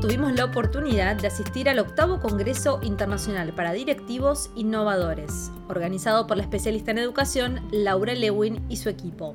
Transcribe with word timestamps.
Tuvimos 0.00 0.32
la 0.32 0.46
oportunidad 0.46 1.16
de 1.16 1.26
asistir 1.26 1.68
al 1.68 1.78
octavo 1.78 2.20
Congreso 2.20 2.80
Internacional 2.82 3.52
para 3.52 3.72
Directivos 3.72 4.50
Innovadores, 4.56 5.52
organizado 5.68 6.26
por 6.26 6.38
la 6.38 6.42
especialista 6.42 6.90
en 6.92 6.98
educación 6.98 7.68
Laura 7.70 8.14
Lewin 8.14 8.64
y 8.70 8.78
su 8.78 8.88
equipo. 8.88 9.34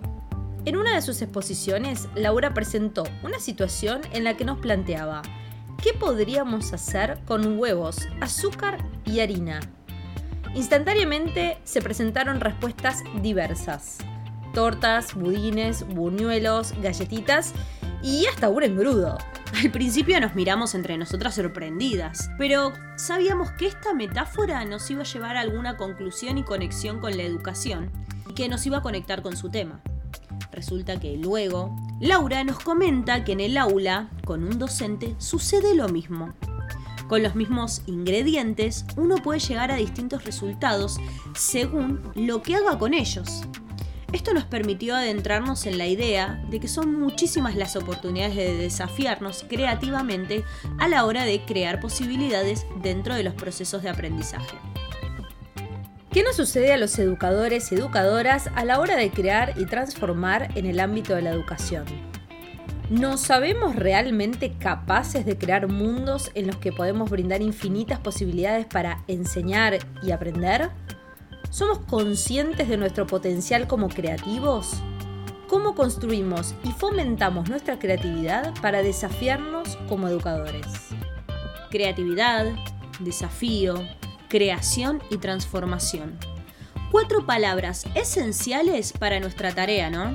En 0.66 0.75
una 0.75 0.95
de 0.95 1.04
sus 1.04 1.21
exposiciones, 1.21 2.09
Laura 2.16 2.55
presentó 2.55 3.04
una 3.21 3.39
situación 3.39 4.02
en 4.12 4.23
la 4.23 4.38
que 4.38 4.45
nos 4.45 4.58
planteaba 4.58 5.22
qué 5.84 5.94
podríamos 5.94 6.73
hacer 6.73 7.20
con 7.25 7.59
huevos, 7.59 8.00
azúcar 8.20 8.80
y 9.05 9.20
harina. 9.20 9.59
Instantáneamente 10.55 11.59
se 11.63 11.84
presentaron 11.84 12.39
respuestas 12.39 13.03
diversas. 13.22 14.00
Tortas, 14.55 15.13
budines, 15.13 15.88
buñuelos, 15.88 16.73
galletitas 16.81 17.53
y 18.02 18.26
hasta 18.26 18.49
un 18.49 18.63
engrudo. 18.63 19.17
Al 19.62 19.72
principio 19.72 20.20
nos 20.20 20.36
miramos 20.36 20.76
entre 20.76 20.98
nosotras 20.98 21.36
sorprendidas, 21.36 22.30
pero 22.38 22.73
sabíamos 22.98 23.52
que 23.52 23.67
esta 23.67 23.94
metáfora 23.94 24.66
nos 24.66 24.90
iba 24.91 25.02
a 25.02 25.05
llevar 25.05 25.38
a 25.38 25.41
alguna 25.41 25.77
conclusión 25.77 26.38
y 26.38 26.44
conexión 26.44 27.00
con 27.00 27.16
la 27.16 27.23
educación, 27.23 27.91
y 28.30 28.34
que 28.34 28.50
nos 28.50 28.66
iba 28.66 28.80
a 28.80 28.81
conectar 28.81 29.22
con 29.22 29.38
su 29.38 29.50
tema. 29.50 29.81
Resulta 30.52 31.00
que 31.00 31.17
luego, 31.17 31.76
Laura 32.00 32.44
nos 32.44 32.59
comenta 32.59 33.23
que 33.23 33.34
en 33.34 33.39
el 33.39 33.58
aula, 33.58 34.09
con 34.25 34.44
un 34.44 34.59
docente, 34.59 35.16
sucede 35.17 35.75
lo 35.75 35.88
mismo. 35.89 36.34
Con 37.08 37.22
los 37.22 37.36
mismos 37.36 37.81
ingredientes, 37.86 38.86
uno 38.97 39.17
puede 39.17 39.39
llegar 39.39 39.72
a 39.72 39.75
distintos 39.75 40.25
resultados 40.25 40.97
según 41.36 42.02
lo 42.16 42.41
que 42.41 42.56
haga 42.56 42.80
con 42.80 42.94
ellos. 42.94 43.44
Esto 44.16 44.33
nos 44.33 44.45
permitió 44.45 44.95
adentrarnos 44.95 45.66
en 45.66 45.77
la 45.77 45.88
idea 45.88 46.41
de 46.49 46.61
que 46.61 46.69
son 46.69 46.97
muchísimas 46.97 47.58
las 47.58 47.75
oportunidades 47.75 48.38
de 48.38 48.55
desafiarnos 48.55 49.45
creativamente 49.49 50.45
a 50.80 50.88
la 50.88 51.03
hora 51.03 51.25
de 51.25 51.44
crear 51.44 51.81
posibilidades 51.81 52.66
dentro 52.81 53.13
de 53.13 53.23
los 53.23 53.33
procesos 53.33 53.83
de 53.83 53.89
aprendizaje. 53.89 54.55
¿Qué 56.13 56.23
nos 56.23 56.38
sucede 56.38 56.72
a 56.72 56.77
los 56.77 56.97
educadores 56.97 57.69
y 57.73 57.75
educadoras 57.75 58.49
a 58.55 58.63
la 58.63 58.80
hora 58.80 58.95
de 58.95 59.11
crear 59.11 59.53
y 59.57 59.66
transformar 59.66 60.50
en 60.55 60.66
el 60.66 60.79
ámbito 60.79 61.13
de 61.13 61.22
la 61.22 61.31
educación? 61.31 61.83
¿Nos 62.89 63.19
sabemos 63.19 63.75
realmente 63.75 64.53
capaces 64.57 65.25
de 65.25 65.38
crear 65.38 65.67
mundos 65.67 66.31
en 66.35 66.47
los 66.47 66.55
que 66.55 66.72
podemos 66.72 67.09
brindar 67.09 67.41
infinitas 67.41 68.00
posibilidades 68.00 68.66
para 68.66 69.03
enseñar 69.09 69.77
y 70.02 70.11
aprender? 70.11 70.69
¿Somos 71.56 71.80
conscientes 71.88 72.67
de 72.67 72.75
nuestro 72.75 73.08
potencial 73.08 73.66
como 73.66 73.88
creativos? 73.88 74.73
¿Cómo 75.48 75.73
construimos 75.73 76.53
y 76.66 76.73
fomentamos 76.73 77.47
nuestra 77.47 77.80
creatividad 77.80 78.53
para 78.62 78.84
desafiarnos 78.84 79.78
como 79.88 80.09
educadores? 80.09 80.66
Creatividad, 81.72 82.47
desafío, 83.00 83.75
creación 84.28 85.02
y 85.09 85.16
transformación. 85.16 86.20
Cuatro 86.92 87.25
palabras 87.25 87.86
esenciales 87.95 88.92
para 88.92 89.22
nuestra 89.22 89.56
tarea, 89.56 89.90
¿no? 89.90 90.14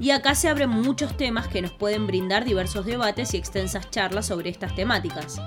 Y 0.00 0.12
acá 0.12 0.34
se 0.34 0.48
abren 0.48 0.70
muchos 0.70 1.14
temas 1.16 1.46
que 1.46 1.60
nos 1.60 1.72
pueden 1.72 2.06
brindar 2.06 2.46
diversos 2.46 2.86
debates 2.86 3.34
y 3.34 3.36
extensas 3.36 3.90
charlas 3.90 4.26
sobre 4.26 4.48
estas 4.48 4.74
temáticas. 4.74 5.40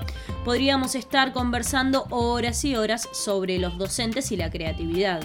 Podríamos 0.45 0.93
estar 0.93 1.33
conversando 1.33 2.05
horas 2.11 2.63
y 2.63 2.75
horas 2.75 3.09
sobre 3.11 3.57
los 3.57 3.79
docentes 3.79 4.31
y 4.31 4.37
la 4.37 4.51
creatividad. 4.51 5.21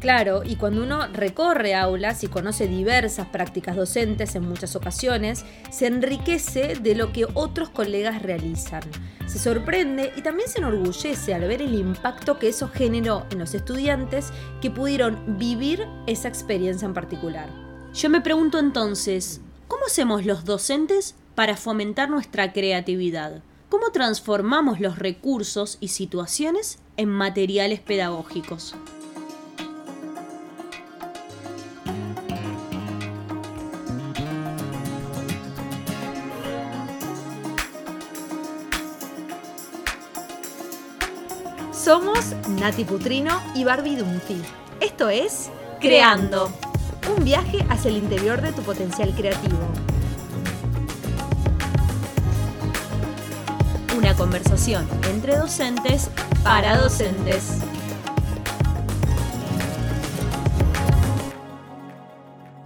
Claro, 0.00 0.42
y 0.42 0.56
cuando 0.56 0.82
uno 0.82 1.06
recorre 1.08 1.74
aulas 1.74 2.24
y 2.24 2.28
conoce 2.28 2.66
diversas 2.66 3.26
prácticas 3.26 3.76
docentes 3.76 4.34
en 4.34 4.48
muchas 4.48 4.74
ocasiones, 4.74 5.44
se 5.70 5.88
enriquece 5.88 6.76
de 6.76 6.94
lo 6.94 7.12
que 7.12 7.26
otros 7.34 7.68
colegas 7.68 8.22
realizan. 8.22 8.80
Se 9.26 9.38
sorprende 9.38 10.14
y 10.16 10.22
también 10.22 10.48
se 10.48 10.58
enorgullece 10.58 11.34
al 11.34 11.42
ver 11.42 11.60
el 11.60 11.74
impacto 11.74 12.38
que 12.38 12.48
eso 12.48 12.68
generó 12.68 13.26
en 13.30 13.40
los 13.40 13.52
estudiantes 13.52 14.32
que 14.62 14.70
pudieron 14.70 15.38
vivir 15.38 15.86
esa 16.06 16.28
experiencia 16.28 16.86
en 16.86 16.94
particular. 16.94 17.69
Yo 17.92 18.08
me 18.08 18.20
pregunto 18.20 18.58
entonces, 18.58 19.40
¿cómo 19.66 19.86
hacemos 19.86 20.24
los 20.24 20.44
docentes 20.44 21.16
para 21.34 21.56
fomentar 21.56 22.08
nuestra 22.08 22.52
creatividad? 22.52 23.42
¿Cómo 23.68 23.90
transformamos 23.90 24.80
los 24.80 24.98
recursos 24.98 25.76
y 25.80 25.88
situaciones 25.88 26.78
en 26.96 27.08
materiales 27.08 27.80
pedagógicos? 27.80 28.76
Somos 41.72 42.36
Nati 42.60 42.84
Putrino 42.84 43.42
y 43.54 43.64
Barbie 43.64 43.96
Dunphy. 43.96 44.40
Esto 44.80 45.08
es 45.08 45.50
Creando 45.80 46.52
un 47.10 47.24
viaje 47.24 47.64
hacia 47.68 47.90
el 47.90 47.96
interior 47.96 48.40
de 48.40 48.52
tu 48.52 48.62
potencial 48.62 49.14
creativo. 49.14 49.58
Una 53.96 54.14
conversación 54.14 54.88
entre 55.10 55.36
docentes 55.36 56.10
para 56.42 56.78
docentes. 56.78 57.58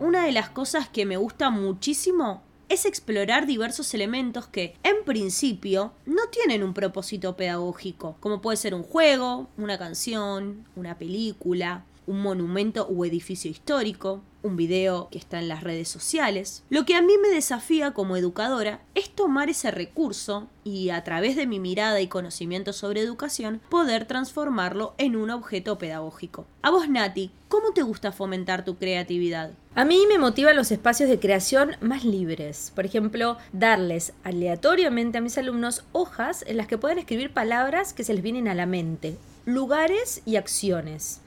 Una 0.00 0.24
de 0.26 0.32
las 0.32 0.50
cosas 0.50 0.88
que 0.88 1.06
me 1.06 1.16
gusta 1.16 1.50
muchísimo 1.50 2.42
es 2.68 2.84
explorar 2.84 3.46
diversos 3.46 3.94
elementos 3.94 4.46
que, 4.46 4.76
en 4.82 5.04
principio, 5.04 5.92
no 6.06 6.28
tienen 6.30 6.62
un 6.62 6.74
propósito 6.74 7.36
pedagógico, 7.36 8.16
como 8.20 8.40
puede 8.40 8.56
ser 8.56 8.74
un 8.74 8.82
juego, 8.82 9.48
una 9.56 9.78
canción, 9.78 10.66
una 10.76 10.98
película, 10.98 11.84
un 12.06 12.20
monumento 12.22 12.86
o 12.86 13.04
edificio 13.04 13.50
histórico, 13.50 14.22
un 14.44 14.56
video 14.56 15.08
que 15.10 15.18
está 15.18 15.40
en 15.40 15.48
las 15.48 15.64
redes 15.64 15.88
sociales. 15.88 16.62
Lo 16.70 16.84
que 16.84 16.94
a 16.94 17.02
mí 17.02 17.14
me 17.20 17.30
desafía 17.30 17.92
como 17.92 18.16
educadora 18.16 18.80
es 18.94 19.10
tomar 19.10 19.50
ese 19.50 19.70
recurso 19.70 20.48
y 20.62 20.90
a 20.90 21.02
través 21.02 21.34
de 21.34 21.46
mi 21.46 21.58
mirada 21.58 22.00
y 22.00 22.06
conocimiento 22.06 22.72
sobre 22.72 23.00
educación 23.00 23.60
poder 23.70 24.04
transformarlo 24.04 24.94
en 24.98 25.16
un 25.16 25.30
objeto 25.30 25.78
pedagógico. 25.78 26.46
A 26.62 26.70
vos, 26.70 26.88
Nati, 26.88 27.30
¿cómo 27.48 27.72
te 27.72 27.82
gusta 27.82 28.12
fomentar 28.12 28.64
tu 28.64 28.76
creatividad? 28.76 29.52
A 29.74 29.84
mí 29.84 30.04
me 30.08 30.18
motivan 30.18 30.56
los 30.56 30.70
espacios 30.70 31.08
de 31.08 31.18
creación 31.18 31.72
más 31.80 32.04
libres. 32.04 32.70
Por 32.74 32.86
ejemplo, 32.86 33.38
darles 33.52 34.12
aleatoriamente 34.22 35.18
a 35.18 35.20
mis 35.20 35.38
alumnos 35.38 35.84
hojas 35.92 36.44
en 36.46 36.58
las 36.58 36.68
que 36.68 36.78
pueden 36.78 36.98
escribir 36.98 37.32
palabras 37.32 37.92
que 37.92 38.04
se 38.04 38.14
les 38.14 38.22
vienen 38.22 38.46
a 38.48 38.54
la 38.54 38.66
mente, 38.66 39.16
lugares 39.46 40.22
y 40.24 40.36
acciones. 40.36 41.22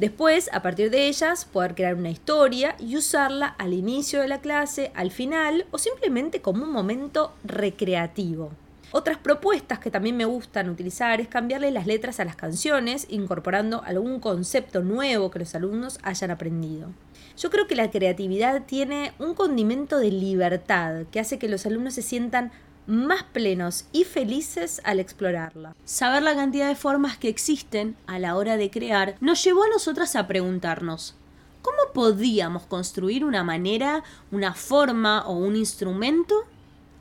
Después, 0.00 0.48
a 0.54 0.62
partir 0.62 0.90
de 0.90 1.08
ellas, 1.08 1.44
poder 1.44 1.74
crear 1.74 1.94
una 1.94 2.08
historia 2.08 2.74
y 2.78 2.96
usarla 2.96 3.48
al 3.48 3.74
inicio 3.74 4.22
de 4.22 4.28
la 4.28 4.40
clase, 4.40 4.92
al 4.94 5.10
final 5.10 5.66
o 5.72 5.76
simplemente 5.76 6.40
como 6.40 6.64
un 6.64 6.72
momento 6.72 7.34
recreativo. 7.44 8.50
Otras 8.92 9.18
propuestas 9.18 9.78
que 9.78 9.90
también 9.90 10.16
me 10.16 10.24
gustan 10.24 10.70
utilizar 10.70 11.20
es 11.20 11.28
cambiarle 11.28 11.70
las 11.70 11.86
letras 11.86 12.18
a 12.18 12.24
las 12.24 12.34
canciones, 12.34 13.08
incorporando 13.10 13.82
algún 13.84 14.20
concepto 14.20 14.80
nuevo 14.80 15.30
que 15.30 15.40
los 15.40 15.54
alumnos 15.54 15.98
hayan 16.02 16.30
aprendido. 16.30 16.88
Yo 17.36 17.50
creo 17.50 17.66
que 17.66 17.76
la 17.76 17.90
creatividad 17.90 18.64
tiene 18.64 19.12
un 19.18 19.34
condimento 19.34 19.98
de 19.98 20.12
libertad 20.12 21.04
que 21.12 21.20
hace 21.20 21.38
que 21.38 21.50
los 21.50 21.66
alumnos 21.66 21.92
se 21.92 22.00
sientan 22.00 22.52
más 22.90 23.22
plenos 23.22 23.86
y 23.92 24.04
felices 24.04 24.80
al 24.84 25.00
explorarla. 25.00 25.74
Saber 25.84 26.22
la 26.22 26.34
cantidad 26.34 26.68
de 26.68 26.74
formas 26.74 27.16
que 27.16 27.28
existen 27.28 27.96
a 28.06 28.18
la 28.18 28.36
hora 28.36 28.56
de 28.56 28.70
crear 28.70 29.14
nos 29.20 29.42
llevó 29.44 29.62
a 29.62 29.68
nosotras 29.68 30.16
a 30.16 30.26
preguntarnos, 30.26 31.14
¿cómo 31.62 31.78
podíamos 31.94 32.64
construir 32.64 33.24
una 33.24 33.44
manera, 33.44 34.02
una 34.32 34.54
forma 34.54 35.26
o 35.26 35.34
un 35.34 35.56
instrumento 35.56 36.34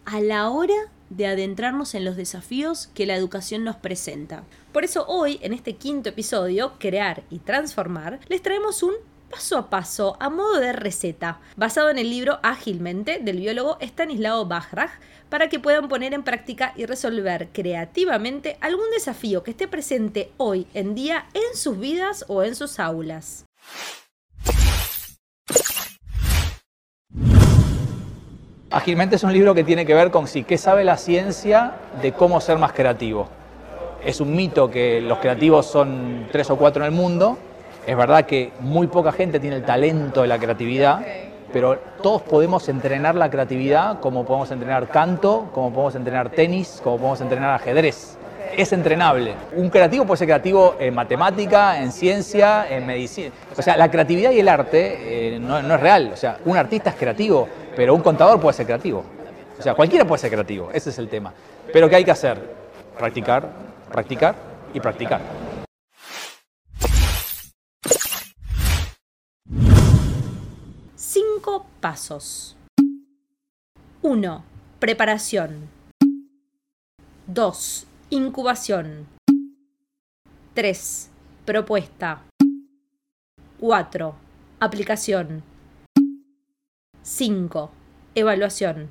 a 0.06 0.22
la 0.22 0.50
hora 0.50 0.76
de 1.10 1.26
adentrarnos 1.26 1.96
en 1.96 2.06
los 2.06 2.16
desafíos 2.16 2.88
que 2.94 3.08
la 3.08 3.16
educación 3.16 3.64
nos 3.64 3.76
presenta? 3.76 4.44
Por 4.72 4.84
eso 4.84 5.06
hoy, 5.08 5.40
en 5.42 5.54
este 5.54 5.76
quinto 5.76 6.10
episodio, 6.10 6.74
Crear 6.78 7.24
y 7.32 7.40
Transformar, 7.40 8.20
les 8.28 8.44
traemos 8.44 8.84
un 8.84 8.94
paso 9.30 9.58
a 9.58 9.70
paso, 9.70 10.18
a 10.20 10.30
modo 10.30 10.60
de 10.60 10.74
receta, 10.74 11.40
basado 11.56 11.90
en 11.90 11.98
el 11.98 12.10
libro 12.10 12.40
Ágilmente 12.44 13.20
del 13.20 13.38
biólogo 13.38 13.78
Stanislao 13.80 14.46
Bajraj, 14.46 14.92
para 15.30 15.48
que 15.48 15.60
puedan 15.60 15.88
poner 15.88 16.14
en 16.14 16.24
práctica 16.24 16.74
y 16.76 16.86
resolver 16.86 17.50
creativamente 17.54 18.58
algún 18.62 18.90
desafío 18.92 19.44
que 19.44 19.52
esté 19.52 19.68
presente 19.68 20.32
hoy 20.38 20.66
en 20.74 20.96
día 20.96 21.28
en 21.34 21.56
sus 21.56 21.80
vidas 21.80 22.26
o 22.28 22.44
en 22.44 22.56
sus 22.56 22.80
aulas. 22.80 23.46
Ágilmente 28.72 29.16
es 29.16 29.24
un 29.24 29.34
libro 29.34 29.56
que 29.56 29.64
tiene 29.64 29.86
que 29.86 29.96
ver 29.96 30.12
con 30.12 30.28
sí, 30.28 30.44
qué 30.44 30.58
sabe 30.58 30.84
la 30.84 30.98
ciencia 30.98 31.74
de 32.02 32.12
cómo 32.12 32.40
ser 32.40 32.58
más 32.58 32.74
creativo. 32.74 33.28
Es 34.04 34.22
un 34.22 34.36
mito 34.36 34.70
que 34.70 35.02
los 35.02 35.18
creativos 35.20 35.66
son 35.66 36.28
tres 36.32 36.50
o 36.50 36.56
cuatro 36.56 36.84
en 36.84 36.92
el 36.92 36.98
mundo. 36.98 37.38
Es 37.90 37.98
verdad 37.98 38.26
que 38.26 38.52
muy 38.60 38.88
poca 38.88 39.12
gente 39.12 39.40
tiene 39.40 39.56
el 39.56 39.66
talento 39.66 40.22
de 40.22 40.28
la 40.28 40.38
creatividad 40.38 41.02
pero 41.52 41.80
todos 42.02 42.22
podemos 42.22 42.68
entrenar 42.70 43.16
la 43.16 43.30
creatividad 43.30 44.00
como 44.00 44.26
podemos 44.26 44.52
entrenar 44.52 44.88
canto, 44.90 45.50
como 45.54 45.72
podemos 45.72 45.96
entrenar 45.96 46.30
tenis, 46.30 46.80
como 46.84 46.98
podemos 46.98 47.22
entrenar 47.22 47.56
ajedrez. 47.56 48.18
Es 48.56 48.74
entrenable. 48.74 49.34
Un 49.56 49.70
creativo 49.70 50.06
puede 50.06 50.18
ser 50.18 50.28
creativo 50.28 50.76
en 50.80 50.94
matemática, 50.94 51.82
en 51.82 51.92
ciencia, 51.92 52.68
en 52.70 52.86
medicina. 52.86 53.32
O 53.58 53.62
sea, 53.62 53.78
la 53.78 53.90
creatividad 53.90 54.32
y 54.32 54.40
el 54.40 54.48
arte 54.48 55.36
eh, 55.36 55.40
no, 55.40 55.62
no 55.62 55.76
es 55.76 55.80
real. 55.80 56.12
O 56.14 56.18
sea, 56.18 56.38
un 56.46 56.58
artista 56.58 56.92
es 56.92 56.96
creativo, 56.96 57.48
pero 57.76 57.96
un 57.96 58.02
contador 58.02 58.40
puede 58.40 58.54
ser 58.54 58.66
creativo. 58.66 59.04
O 59.58 59.62
sea, 59.62 59.76
cualquiera 59.76 60.06
puede 60.06 60.20
ser 60.20 60.32
creativo, 60.32 60.70
ese 60.74 60.90
es 60.90 60.98
el 61.00 61.10
tema. 61.10 61.34
Pero 61.72 61.90
¿qué 61.90 61.98
hay 61.98 62.06
que 62.06 62.12
hacer? 62.12 62.38
Practicar, 62.98 63.44
practicar 63.92 64.36
y 64.74 64.80
practicar. 64.80 65.20
Pasos. 71.82 72.56
1. 74.02 74.44
Preparación. 74.80 75.70
2. 77.28 77.88
Incubación. 78.12 79.08
3. 80.54 81.10
Propuesta. 81.46 82.22
4. 83.60 84.16
Aplicación. 84.60 85.44
5. 87.02 87.72
Evaluación. 88.16 88.90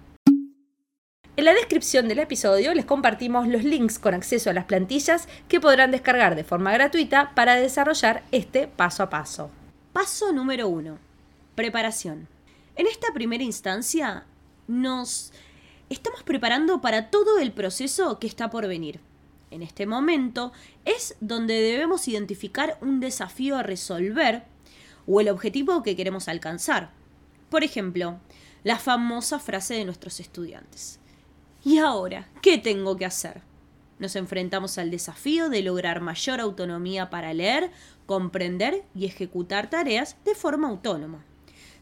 En 1.36 1.44
la 1.44 1.52
descripción 1.52 2.08
del 2.08 2.18
episodio 2.18 2.74
les 2.74 2.84
compartimos 2.84 3.46
los 3.46 3.62
links 3.62 3.98
con 3.98 4.14
acceso 4.14 4.50
a 4.50 4.52
las 4.52 4.64
plantillas 4.64 5.28
que 5.48 5.60
podrán 5.60 5.92
descargar 5.92 6.34
de 6.34 6.42
forma 6.42 6.72
gratuita 6.72 7.32
para 7.34 7.54
desarrollar 7.54 8.24
este 8.32 8.66
paso 8.66 9.04
a 9.04 9.10
paso. 9.10 9.50
Paso 9.92 10.32
número 10.32 10.68
1. 10.68 10.98
Preparación. 11.54 12.37
En 12.78 12.86
esta 12.86 13.12
primera 13.12 13.42
instancia 13.42 14.24
nos 14.68 15.32
estamos 15.90 16.22
preparando 16.22 16.80
para 16.80 17.10
todo 17.10 17.40
el 17.40 17.50
proceso 17.50 18.20
que 18.20 18.28
está 18.28 18.50
por 18.50 18.68
venir. 18.68 19.00
En 19.50 19.62
este 19.62 19.84
momento 19.84 20.52
es 20.84 21.16
donde 21.20 21.54
debemos 21.54 22.06
identificar 22.06 22.78
un 22.80 23.00
desafío 23.00 23.56
a 23.56 23.64
resolver 23.64 24.44
o 25.08 25.20
el 25.20 25.28
objetivo 25.28 25.82
que 25.82 25.96
queremos 25.96 26.28
alcanzar. 26.28 26.92
Por 27.50 27.64
ejemplo, 27.64 28.20
la 28.62 28.78
famosa 28.78 29.40
frase 29.40 29.74
de 29.74 29.84
nuestros 29.84 30.20
estudiantes. 30.20 31.00
¿Y 31.64 31.78
ahora 31.78 32.28
qué 32.42 32.58
tengo 32.58 32.96
que 32.96 33.06
hacer? 33.06 33.42
Nos 33.98 34.14
enfrentamos 34.14 34.78
al 34.78 34.92
desafío 34.92 35.48
de 35.48 35.62
lograr 35.62 36.00
mayor 36.00 36.38
autonomía 36.38 37.10
para 37.10 37.34
leer, 37.34 37.72
comprender 38.06 38.84
y 38.94 39.06
ejecutar 39.06 39.68
tareas 39.68 40.16
de 40.24 40.36
forma 40.36 40.68
autónoma. 40.68 41.24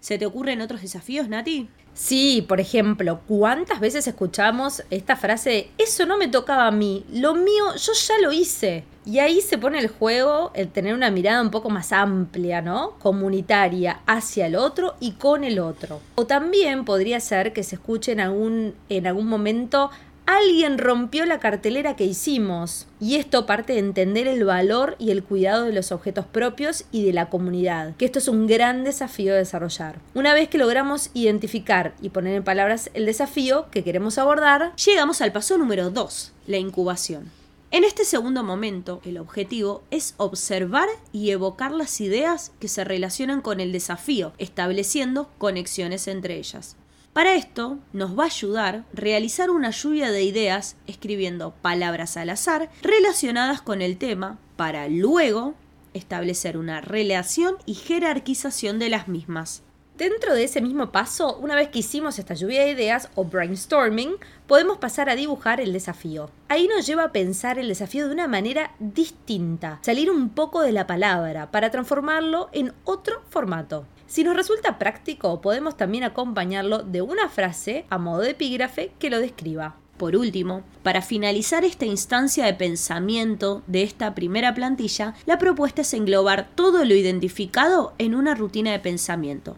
¿Se 0.06 0.18
te 0.18 0.26
ocurren 0.26 0.60
otros 0.60 0.82
desafíos, 0.82 1.28
Nati? 1.28 1.68
Sí, 1.92 2.44
por 2.46 2.60
ejemplo, 2.60 3.22
¿cuántas 3.26 3.80
veces 3.80 4.06
escuchamos 4.06 4.84
esta 4.88 5.16
frase, 5.16 5.70
eso 5.78 6.06
no 6.06 6.16
me 6.16 6.28
tocaba 6.28 6.68
a 6.68 6.70
mí, 6.70 7.04
lo 7.12 7.34
mío 7.34 7.74
yo 7.74 7.92
ya 7.92 8.14
lo 8.22 8.30
hice? 8.30 8.84
Y 9.04 9.18
ahí 9.18 9.40
se 9.40 9.58
pone 9.58 9.80
el 9.80 9.88
juego 9.88 10.52
el 10.54 10.68
tener 10.68 10.94
una 10.94 11.10
mirada 11.10 11.42
un 11.42 11.50
poco 11.50 11.70
más 11.70 11.92
amplia, 11.92 12.62
¿no? 12.62 12.92
Comunitaria 13.00 14.00
hacia 14.06 14.46
el 14.46 14.54
otro 14.54 14.94
y 15.00 15.12
con 15.12 15.42
el 15.42 15.58
otro. 15.58 16.00
O 16.14 16.24
también 16.24 16.84
podría 16.84 17.18
ser 17.18 17.52
que 17.52 17.64
se 17.64 17.74
escuche 17.74 18.12
en 18.12 18.20
algún, 18.20 18.74
en 18.88 19.08
algún 19.08 19.26
momento 19.26 19.90
alguien 20.26 20.78
rompió 20.78 21.24
la 21.24 21.38
cartelera 21.38 21.96
que 21.96 22.04
hicimos. 22.04 22.86
Y 23.00 23.16
esto 23.16 23.46
parte 23.46 23.74
de 23.74 23.78
entender 23.78 24.26
el 24.26 24.44
valor 24.44 24.96
y 24.98 25.10
el 25.10 25.22
cuidado 25.22 25.64
de 25.64 25.72
los 25.72 25.92
objetos 25.92 26.26
propios 26.26 26.84
y 26.92 27.04
de 27.04 27.12
la 27.12 27.30
comunidad, 27.30 27.94
que 27.96 28.04
esto 28.04 28.18
es 28.18 28.28
un 28.28 28.46
gran 28.46 28.84
desafío 28.84 29.32
de 29.32 29.38
desarrollar. 29.38 30.00
Una 30.14 30.34
vez 30.34 30.48
que 30.48 30.58
logramos 30.58 31.10
identificar 31.14 31.94
y 32.02 32.10
poner 32.10 32.34
en 32.34 32.44
palabras 32.44 32.90
el 32.94 33.06
desafío 33.06 33.66
que 33.70 33.84
queremos 33.84 34.18
abordar, 34.18 34.74
llegamos 34.76 35.20
al 35.20 35.32
paso 35.32 35.56
número 35.58 35.90
2, 35.90 36.32
la 36.46 36.58
incubación. 36.58 37.30
En 37.72 37.84
este 37.84 38.04
segundo 38.04 38.42
momento, 38.44 39.00
el 39.04 39.18
objetivo 39.18 39.82
es 39.90 40.14
observar 40.18 40.88
y 41.12 41.30
evocar 41.30 41.72
las 41.72 42.00
ideas 42.00 42.52
que 42.60 42.68
se 42.68 42.84
relacionan 42.84 43.40
con 43.40 43.60
el 43.60 43.72
desafío, 43.72 44.32
estableciendo 44.38 45.28
conexiones 45.38 46.06
entre 46.06 46.36
ellas. 46.38 46.76
Para 47.16 47.34
esto 47.34 47.78
nos 47.94 48.10
va 48.10 48.24
a 48.24 48.26
ayudar 48.26 48.84
realizar 48.92 49.48
una 49.48 49.70
lluvia 49.70 50.10
de 50.10 50.22
ideas 50.22 50.76
escribiendo 50.86 51.54
palabras 51.62 52.18
al 52.18 52.28
azar 52.28 52.68
relacionadas 52.82 53.62
con 53.62 53.80
el 53.80 53.96
tema 53.96 54.38
para 54.56 54.86
luego 54.88 55.54
establecer 55.94 56.58
una 56.58 56.82
relación 56.82 57.56
y 57.64 57.72
jerarquización 57.72 58.78
de 58.78 58.90
las 58.90 59.08
mismas. 59.08 59.62
Dentro 59.96 60.34
de 60.34 60.44
ese 60.44 60.60
mismo 60.60 60.92
paso, 60.92 61.38
una 61.38 61.54
vez 61.54 61.70
que 61.70 61.78
hicimos 61.78 62.18
esta 62.18 62.34
lluvia 62.34 62.64
de 62.64 62.72
ideas 62.72 63.08
o 63.14 63.24
brainstorming, 63.24 64.16
podemos 64.46 64.76
pasar 64.76 65.08
a 65.08 65.16
dibujar 65.16 65.58
el 65.58 65.72
desafío. 65.72 66.30
Ahí 66.50 66.68
nos 66.68 66.86
lleva 66.86 67.04
a 67.04 67.12
pensar 67.12 67.58
el 67.58 67.68
desafío 67.68 68.08
de 68.08 68.12
una 68.12 68.28
manera 68.28 68.74
distinta, 68.78 69.78
salir 69.80 70.10
un 70.10 70.28
poco 70.28 70.60
de 70.60 70.72
la 70.72 70.86
palabra 70.86 71.50
para 71.50 71.70
transformarlo 71.70 72.50
en 72.52 72.74
otro 72.84 73.22
formato. 73.30 73.86
Si 74.06 74.22
nos 74.22 74.36
resulta 74.36 74.78
práctico, 74.78 75.40
podemos 75.40 75.76
también 75.76 76.04
acompañarlo 76.04 76.78
de 76.78 77.02
una 77.02 77.28
frase 77.28 77.86
a 77.90 77.98
modo 77.98 78.20
de 78.20 78.30
epígrafe 78.30 78.92
que 78.98 79.10
lo 79.10 79.18
describa. 79.18 79.76
Por 79.96 80.14
último, 80.14 80.62
para 80.82 81.00
finalizar 81.00 81.64
esta 81.64 81.86
instancia 81.86 82.44
de 82.44 82.54
pensamiento 82.54 83.62
de 83.66 83.82
esta 83.82 84.14
primera 84.14 84.54
plantilla, 84.54 85.14
la 85.24 85.38
propuesta 85.38 85.80
es 85.80 85.94
englobar 85.94 86.50
todo 86.54 86.84
lo 86.84 86.94
identificado 86.94 87.94
en 87.98 88.14
una 88.14 88.34
rutina 88.34 88.72
de 88.72 88.78
pensamiento. 88.78 89.56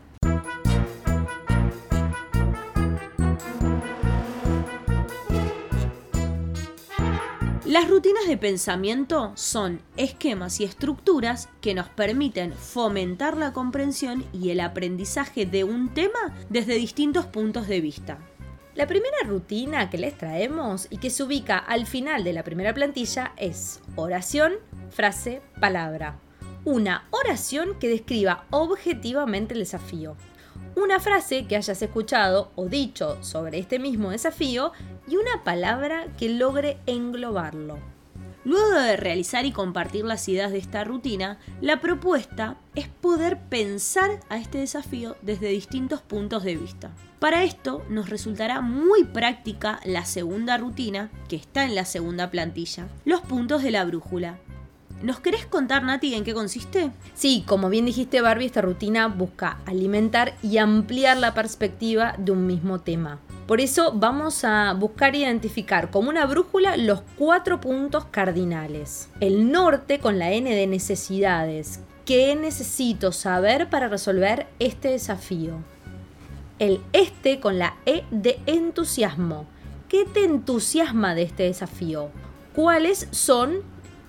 Las 7.68 7.90
rutinas 7.90 8.26
de 8.26 8.38
pensamiento 8.38 9.32
son 9.34 9.82
esquemas 9.98 10.58
y 10.58 10.64
estructuras 10.64 11.50
que 11.60 11.74
nos 11.74 11.86
permiten 11.90 12.54
fomentar 12.54 13.36
la 13.36 13.52
comprensión 13.52 14.24
y 14.32 14.48
el 14.48 14.60
aprendizaje 14.60 15.44
de 15.44 15.64
un 15.64 15.92
tema 15.92 16.34
desde 16.48 16.76
distintos 16.76 17.26
puntos 17.26 17.68
de 17.68 17.82
vista. 17.82 18.20
La 18.74 18.86
primera 18.86 19.18
rutina 19.26 19.90
que 19.90 19.98
les 19.98 20.16
traemos 20.16 20.86
y 20.88 20.96
que 20.96 21.10
se 21.10 21.22
ubica 21.22 21.58
al 21.58 21.84
final 21.84 22.24
de 22.24 22.32
la 22.32 22.42
primera 22.42 22.72
plantilla 22.72 23.34
es 23.36 23.80
oración, 23.96 24.54
frase, 24.88 25.42
palabra. 25.60 26.18
Una 26.64 27.06
oración 27.10 27.78
que 27.78 27.90
describa 27.90 28.46
objetivamente 28.48 29.52
el 29.52 29.60
desafío 29.60 30.16
una 30.78 31.00
frase 31.00 31.46
que 31.46 31.56
hayas 31.56 31.82
escuchado 31.82 32.50
o 32.54 32.66
dicho 32.66 33.22
sobre 33.22 33.58
este 33.58 33.78
mismo 33.78 34.10
desafío 34.10 34.72
y 35.06 35.16
una 35.16 35.44
palabra 35.44 36.06
que 36.16 36.28
logre 36.28 36.78
englobarlo. 36.86 37.78
Luego 38.44 38.78
de 38.80 38.96
realizar 38.96 39.44
y 39.44 39.52
compartir 39.52 40.04
las 40.04 40.28
ideas 40.28 40.50
de 40.52 40.58
esta 40.58 40.84
rutina, 40.84 41.38
la 41.60 41.80
propuesta 41.80 42.56
es 42.74 42.88
poder 42.88 43.38
pensar 43.48 44.20
a 44.28 44.38
este 44.38 44.58
desafío 44.58 45.16
desde 45.20 45.48
distintos 45.48 46.00
puntos 46.00 46.44
de 46.44 46.56
vista. 46.56 46.92
Para 47.18 47.44
esto 47.44 47.84
nos 47.90 48.08
resultará 48.08 48.60
muy 48.60 49.04
práctica 49.04 49.80
la 49.84 50.04
segunda 50.04 50.56
rutina, 50.56 51.10
que 51.28 51.36
está 51.36 51.64
en 51.64 51.74
la 51.74 51.84
segunda 51.84 52.30
plantilla, 52.30 52.88
los 53.04 53.20
puntos 53.20 53.62
de 53.62 53.72
la 53.72 53.84
brújula, 53.84 54.38
¿Nos 55.02 55.20
querés 55.20 55.46
contar, 55.46 55.84
Nati, 55.84 56.14
en 56.14 56.24
qué 56.24 56.34
consiste? 56.34 56.90
Sí, 57.14 57.44
como 57.46 57.68
bien 57.68 57.84
dijiste, 57.84 58.20
Barbie, 58.20 58.46
esta 58.46 58.62
rutina 58.62 59.06
busca 59.06 59.58
alimentar 59.64 60.34
y 60.42 60.58
ampliar 60.58 61.18
la 61.18 61.34
perspectiva 61.34 62.16
de 62.18 62.32
un 62.32 62.48
mismo 62.48 62.80
tema. 62.80 63.20
Por 63.46 63.60
eso 63.60 63.92
vamos 63.94 64.42
a 64.42 64.72
buscar 64.72 65.14
identificar 65.14 65.90
como 65.90 66.10
una 66.10 66.26
brújula 66.26 66.76
los 66.76 67.02
cuatro 67.16 67.60
puntos 67.60 68.06
cardinales. 68.06 69.08
El 69.20 69.52
norte 69.52 70.00
con 70.00 70.18
la 70.18 70.32
N 70.32 70.52
de 70.52 70.66
necesidades. 70.66 71.78
¿Qué 72.04 72.34
necesito 72.34 73.12
saber 73.12 73.70
para 73.70 73.86
resolver 73.86 74.48
este 74.58 74.88
desafío? 74.88 75.58
El 76.58 76.80
este 76.92 77.38
con 77.38 77.60
la 77.60 77.76
E 77.86 78.02
de 78.10 78.40
entusiasmo. 78.46 79.46
¿Qué 79.88 80.04
te 80.04 80.24
entusiasma 80.24 81.14
de 81.14 81.22
este 81.22 81.44
desafío? 81.44 82.10
¿Cuáles 82.52 83.06
son 83.12 83.62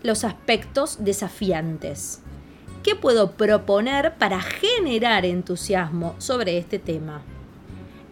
los 0.04 0.24
aspectos 0.24 1.04
desafiantes. 1.04 2.22
¿Qué 2.84 2.96
puedo 2.96 3.32
proponer 3.32 4.16
para 4.18 4.42
generar 4.42 5.26
entusiasmo 5.26 6.16
sobre 6.18 6.58
este 6.58 6.80
tema? 6.80 7.22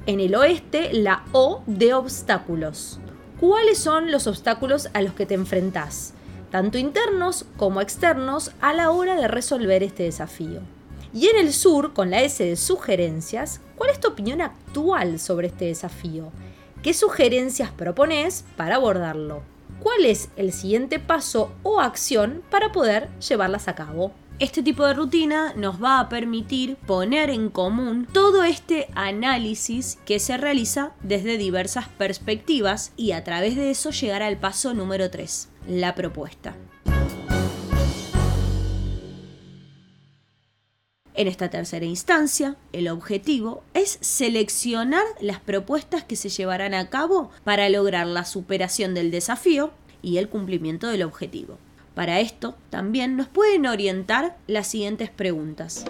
En 0.05 0.19
el 0.19 0.35
oeste, 0.35 0.91
la 0.93 1.23
O 1.31 1.63
de 1.67 1.93
obstáculos. 1.93 2.99
¿Cuáles 3.39 3.77
son 3.77 4.11
los 4.11 4.27
obstáculos 4.27 4.89
a 4.93 5.01
los 5.01 5.13
que 5.13 5.25
te 5.25 5.35
enfrentás, 5.35 6.13
tanto 6.51 6.77
internos 6.77 7.45
como 7.55 7.81
externos, 7.81 8.51
a 8.61 8.73
la 8.73 8.91
hora 8.91 9.15
de 9.15 9.27
resolver 9.27 9.83
este 9.83 10.03
desafío? 10.03 10.61
Y 11.13 11.27
en 11.27 11.37
el 11.37 11.53
sur, 11.53 11.93
con 11.93 12.09
la 12.09 12.21
S 12.21 12.43
de 12.43 12.55
sugerencias, 12.55 13.61
¿cuál 13.75 13.91
es 13.91 13.99
tu 13.99 14.09
opinión 14.09 14.41
actual 14.41 15.19
sobre 15.19 15.47
este 15.47 15.65
desafío? 15.65 16.31
¿Qué 16.83 16.93
sugerencias 16.93 17.71
propones 17.71 18.43
para 18.55 18.75
abordarlo? 18.75 19.41
Cuál 19.81 20.05
es 20.05 20.29
el 20.35 20.51
siguiente 20.53 20.99
paso 20.99 21.51
o 21.63 21.79
acción 21.79 22.43
para 22.49 22.71
poder 22.71 23.09
llevarlas 23.19 23.67
a 23.67 23.75
cabo. 23.75 24.11
Este 24.39 24.61
tipo 24.61 24.85
de 24.85 24.93
rutina 24.93 25.53
nos 25.55 25.81
va 25.81 25.99
a 25.99 26.09
permitir 26.09 26.75
poner 26.75 27.31
en 27.31 27.49
común 27.49 28.07
todo 28.11 28.43
este 28.43 28.87
análisis 28.93 29.97
que 30.05 30.19
se 30.19 30.37
realiza 30.37 30.91
desde 31.01 31.37
diversas 31.37 31.87
perspectivas 31.87 32.93
y 32.95 33.13
a 33.13 33.23
través 33.23 33.55
de 33.55 33.71
eso 33.71 33.89
llegar 33.89 34.21
al 34.21 34.37
paso 34.37 34.75
número 34.75 35.09
3, 35.09 35.49
la 35.67 35.95
propuesta. 35.95 36.53
En 41.17 41.27
esta 41.27 41.49
tercera 41.49 41.83
instancia, 41.83 42.57
el 42.73 42.87
objetivo 42.89 43.63
es 43.73 43.97
seleccionar 44.01 45.03
las 45.19 45.39
propuestas 45.39 46.03
que 46.03 46.15
se 46.15 46.29
llevarán 46.29 46.75
a 46.75 46.91
cabo 46.91 47.31
para 47.43 47.69
lograr 47.69 48.05
la 48.05 48.23
superación 48.23 48.93
del 48.93 49.09
desafío 49.09 49.71
y 50.03 50.17
el 50.17 50.29
cumplimiento 50.29 50.87
del 50.87 51.01
objetivo. 51.01 51.57
Para 51.95 52.19
esto 52.19 52.55
también 52.69 53.15
nos 53.17 53.27
pueden 53.29 53.65
orientar 53.65 54.37
las 54.45 54.67
siguientes 54.67 55.09
preguntas. 55.09 55.85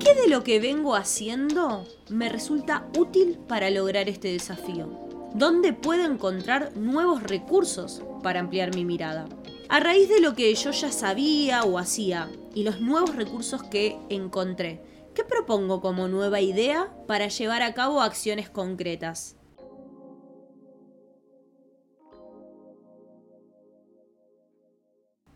¿Qué 0.00 0.14
de 0.16 0.26
lo 0.26 0.42
que 0.42 0.58
vengo 0.58 0.96
haciendo 0.96 1.86
me 2.08 2.30
resulta 2.30 2.88
útil 2.98 3.38
para 3.46 3.70
lograr 3.70 4.08
este 4.08 4.26
desafío? 4.32 4.88
¿Dónde 5.34 5.72
puedo 5.72 6.04
encontrar 6.04 6.76
nuevos 6.76 7.22
recursos 7.22 8.02
para 8.24 8.40
ampliar 8.40 8.74
mi 8.74 8.84
mirada? 8.84 9.28
A 9.72 9.80
raíz 9.80 10.10
de 10.10 10.20
lo 10.20 10.34
que 10.34 10.54
yo 10.54 10.70
ya 10.70 10.92
sabía 10.92 11.62
o 11.62 11.78
hacía 11.78 12.28
y 12.54 12.62
los 12.62 12.82
nuevos 12.82 13.16
recursos 13.16 13.62
que 13.62 13.96
encontré, 14.10 14.82
¿qué 15.14 15.24
propongo 15.24 15.80
como 15.80 16.08
nueva 16.08 16.42
idea 16.42 16.94
para 17.06 17.28
llevar 17.28 17.62
a 17.62 17.72
cabo 17.72 18.02
acciones 18.02 18.50
concretas? 18.50 19.34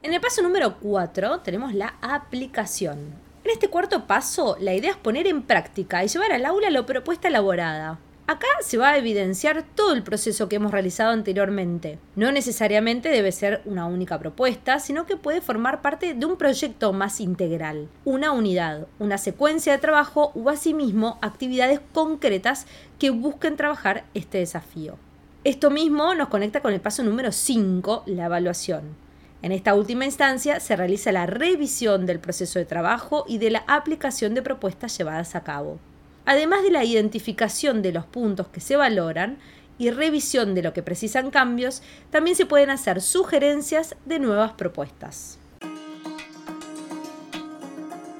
En 0.02 0.12
el 0.12 0.20
paso 0.20 0.42
número 0.42 0.80
4 0.80 1.40
tenemos 1.40 1.72
la 1.72 1.96
aplicación. 2.02 3.14
En 3.42 3.50
este 3.50 3.68
cuarto 3.68 4.06
paso, 4.06 4.58
la 4.60 4.74
idea 4.74 4.90
es 4.90 4.98
poner 4.98 5.26
en 5.26 5.44
práctica 5.44 6.04
y 6.04 6.08
llevar 6.08 6.32
al 6.32 6.44
aula 6.44 6.68
lo 6.68 6.84
propuesta 6.84 7.28
elaborada. 7.28 8.00
Acá 8.28 8.48
se 8.60 8.76
va 8.76 8.88
a 8.88 8.98
evidenciar 8.98 9.62
todo 9.62 9.92
el 9.92 10.02
proceso 10.02 10.48
que 10.48 10.56
hemos 10.56 10.72
realizado 10.72 11.12
anteriormente. 11.12 12.00
No 12.16 12.32
necesariamente 12.32 13.08
debe 13.08 13.30
ser 13.30 13.62
una 13.66 13.86
única 13.86 14.18
propuesta, 14.18 14.80
sino 14.80 15.06
que 15.06 15.16
puede 15.16 15.40
formar 15.40 15.80
parte 15.80 16.12
de 16.12 16.26
un 16.26 16.36
proyecto 16.36 16.92
más 16.92 17.20
integral, 17.20 17.88
una 18.04 18.32
unidad, 18.32 18.88
una 18.98 19.16
secuencia 19.18 19.72
de 19.72 19.78
trabajo 19.78 20.32
o 20.34 20.50
asimismo 20.50 21.20
actividades 21.22 21.78
concretas 21.92 22.66
que 22.98 23.10
busquen 23.10 23.54
trabajar 23.54 24.02
este 24.12 24.38
desafío. 24.38 24.96
Esto 25.44 25.70
mismo 25.70 26.12
nos 26.16 26.26
conecta 26.26 26.60
con 26.62 26.72
el 26.72 26.80
paso 26.80 27.04
número 27.04 27.30
5, 27.30 28.02
la 28.06 28.24
evaluación. 28.24 28.96
En 29.42 29.52
esta 29.52 29.74
última 29.74 30.04
instancia 30.04 30.58
se 30.58 30.74
realiza 30.74 31.12
la 31.12 31.26
revisión 31.26 32.06
del 32.06 32.18
proceso 32.18 32.58
de 32.58 32.64
trabajo 32.64 33.24
y 33.28 33.38
de 33.38 33.50
la 33.50 33.62
aplicación 33.68 34.34
de 34.34 34.42
propuestas 34.42 34.98
llevadas 34.98 35.36
a 35.36 35.44
cabo. 35.44 35.78
Además 36.26 36.64
de 36.64 36.72
la 36.72 36.84
identificación 36.84 37.82
de 37.82 37.92
los 37.92 38.04
puntos 38.04 38.48
que 38.48 38.60
se 38.60 38.76
valoran 38.76 39.38
y 39.78 39.90
revisión 39.90 40.56
de 40.56 40.62
lo 40.62 40.72
que 40.72 40.82
precisan 40.82 41.30
cambios, 41.30 41.82
también 42.10 42.36
se 42.36 42.46
pueden 42.46 42.70
hacer 42.70 43.00
sugerencias 43.00 43.94
de 44.04 44.18
nuevas 44.18 44.52
propuestas. 44.52 45.38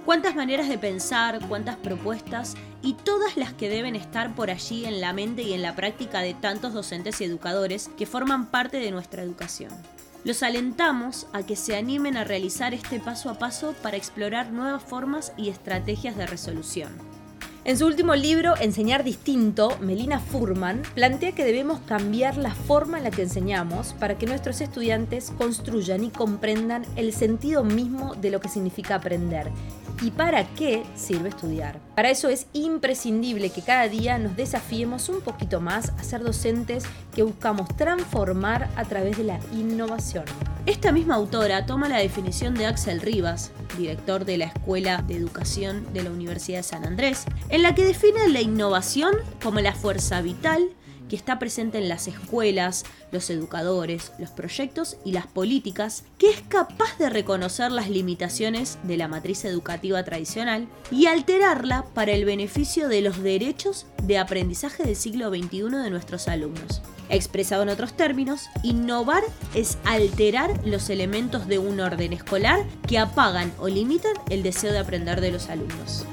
Cuántas 0.04 0.36
maneras 0.36 0.68
de 0.68 0.78
pensar, 0.78 1.40
cuántas 1.48 1.74
propuestas 1.74 2.54
y 2.80 2.94
todas 2.94 3.36
las 3.36 3.52
que 3.54 3.68
deben 3.68 3.96
estar 3.96 4.36
por 4.36 4.52
allí 4.52 4.84
en 4.84 5.00
la 5.00 5.12
mente 5.12 5.42
y 5.42 5.52
en 5.52 5.62
la 5.62 5.74
práctica 5.74 6.20
de 6.20 6.34
tantos 6.34 6.74
docentes 6.74 7.20
y 7.20 7.24
educadores 7.24 7.90
que 7.98 8.06
forman 8.06 8.46
parte 8.46 8.78
de 8.78 8.92
nuestra 8.92 9.24
educación. 9.24 9.72
Los 10.22 10.44
alentamos 10.44 11.26
a 11.32 11.42
que 11.42 11.56
se 11.56 11.76
animen 11.76 12.16
a 12.16 12.22
realizar 12.22 12.72
este 12.72 13.00
paso 13.00 13.30
a 13.30 13.38
paso 13.38 13.74
para 13.82 13.96
explorar 13.96 14.52
nuevas 14.52 14.84
formas 14.84 15.32
y 15.36 15.48
estrategias 15.48 16.16
de 16.16 16.26
resolución. 16.28 17.15
En 17.66 17.76
su 17.76 17.84
último 17.84 18.14
libro, 18.14 18.54
Enseñar 18.60 19.02
Distinto, 19.02 19.76
Melina 19.80 20.20
Furman 20.20 20.82
plantea 20.94 21.32
que 21.32 21.44
debemos 21.44 21.80
cambiar 21.80 22.36
la 22.36 22.54
forma 22.54 22.98
en 22.98 23.02
la 23.02 23.10
que 23.10 23.22
enseñamos 23.22 23.92
para 23.94 24.16
que 24.16 24.24
nuestros 24.24 24.60
estudiantes 24.60 25.32
construyan 25.36 26.04
y 26.04 26.10
comprendan 26.10 26.86
el 26.94 27.12
sentido 27.12 27.64
mismo 27.64 28.14
de 28.14 28.30
lo 28.30 28.40
que 28.40 28.48
significa 28.48 28.94
aprender 28.94 29.50
y 30.00 30.12
para 30.12 30.44
qué 30.54 30.84
sirve 30.94 31.30
estudiar. 31.30 31.80
Para 31.96 32.10
eso 32.10 32.28
es 32.28 32.46
imprescindible 32.52 33.50
que 33.50 33.62
cada 33.62 33.88
día 33.88 34.16
nos 34.16 34.36
desafiemos 34.36 35.08
un 35.08 35.20
poquito 35.20 35.60
más 35.60 35.88
a 35.98 36.04
ser 36.04 36.22
docentes 36.22 36.84
que 37.16 37.24
buscamos 37.24 37.76
transformar 37.76 38.68
a 38.76 38.84
través 38.84 39.18
de 39.18 39.24
la 39.24 39.40
innovación. 39.52 40.24
Esta 40.66 40.90
misma 40.90 41.14
autora 41.14 41.64
toma 41.64 41.88
la 41.88 41.98
definición 41.98 42.54
de 42.54 42.66
Axel 42.66 43.00
Rivas, 43.00 43.52
director 43.78 44.24
de 44.24 44.36
la 44.36 44.46
Escuela 44.46 45.00
de 45.06 45.14
Educación 45.14 45.86
de 45.92 46.02
la 46.02 46.10
Universidad 46.10 46.58
de 46.58 46.62
San 46.64 46.84
Andrés, 46.84 47.24
en 47.50 47.62
la 47.62 47.76
que 47.76 47.84
define 47.84 48.28
la 48.28 48.40
innovación 48.40 49.14
como 49.40 49.60
la 49.60 49.74
fuerza 49.74 50.20
vital 50.22 50.70
que 51.08 51.14
está 51.14 51.38
presente 51.38 51.78
en 51.78 51.88
las 51.88 52.08
escuelas, 52.08 52.84
los 53.12 53.30
educadores, 53.30 54.10
los 54.18 54.30
proyectos 54.30 54.96
y 55.04 55.12
las 55.12 55.28
políticas, 55.28 56.02
que 56.18 56.30
es 56.30 56.42
capaz 56.48 56.98
de 56.98 57.10
reconocer 57.10 57.70
las 57.70 57.88
limitaciones 57.88 58.78
de 58.82 58.96
la 58.96 59.06
matriz 59.06 59.44
educativa 59.44 60.02
tradicional 60.02 60.66
y 60.90 61.06
alterarla 61.06 61.84
para 61.94 62.10
el 62.10 62.24
beneficio 62.24 62.88
de 62.88 63.02
los 63.02 63.22
derechos 63.22 63.86
de 64.02 64.18
aprendizaje 64.18 64.82
del 64.82 64.96
siglo 64.96 65.28
XXI 65.28 65.70
de 65.70 65.90
nuestros 65.90 66.26
alumnos. 66.26 66.82
Expresado 67.08 67.62
en 67.62 67.68
otros 67.68 67.94
términos, 67.94 68.48
innovar 68.62 69.22
es 69.54 69.78
alterar 69.84 70.66
los 70.66 70.90
elementos 70.90 71.46
de 71.46 71.58
un 71.58 71.80
orden 71.80 72.12
escolar 72.12 72.64
que 72.86 72.98
apagan 72.98 73.52
o 73.58 73.68
limitan 73.68 74.12
el 74.30 74.42
deseo 74.42 74.72
de 74.72 74.78
aprender 74.78 75.20
de 75.20 75.32
los 75.32 75.48
alumnos 75.48 76.06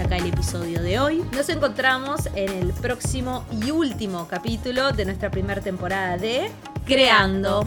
acá 0.00 0.16
el 0.16 0.26
episodio 0.26 0.82
de 0.82 0.98
hoy. 0.98 1.24
Nos 1.32 1.48
encontramos 1.48 2.26
en 2.34 2.50
el 2.50 2.72
próximo 2.72 3.44
y 3.62 3.70
último 3.70 4.26
capítulo 4.26 4.92
de 4.92 5.04
nuestra 5.04 5.30
primera 5.30 5.60
temporada 5.60 6.16
de 6.16 6.50
Creando. 6.86 7.64